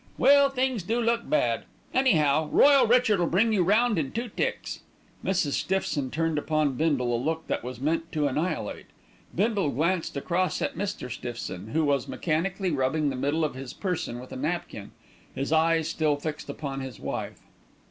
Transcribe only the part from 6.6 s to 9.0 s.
Bindle a look that was meant to annihilate.